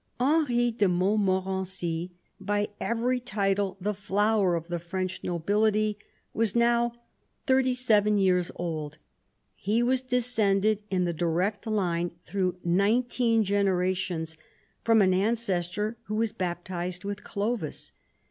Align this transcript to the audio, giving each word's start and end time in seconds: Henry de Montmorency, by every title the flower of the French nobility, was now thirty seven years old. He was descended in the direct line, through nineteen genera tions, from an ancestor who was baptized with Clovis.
Henry 0.19 0.71
de 0.71 0.87
Montmorency, 0.87 2.11
by 2.39 2.69
every 2.79 3.19
title 3.19 3.77
the 3.79 3.93
flower 3.93 4.55
of 4.55 4.67
the 4.67 4.79
French 4.79 5.23
nobility, 5.23 5.99
was 6.33 6.55
now 6.55 6.93
thirty 7.45 7.75
seven 7.75 8.17
years 8.17 8.49
old. 8.55 8.97
He 9.53 9.83
was 9.83 10.01
descended 10.01 10.81
in 10.89 11.05
the 11.05 11.13
direct 11.13 11.67
line, 11.67 12.13
through 12.25 12.57
nineteen 12.63 13.43
genera 13.43 13.93
tions, 13.93 14.37
from 14.83 15.03
an 15.03 15.13
ancestor 15.13 15.97
who 16.05 16.15
was 16.15 16.31
baptized 16.31 17.03
with 17.03 17.23
Clovis. 17.23 17.91